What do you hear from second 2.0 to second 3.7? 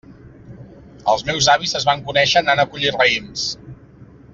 conèixer anant a collir raïms.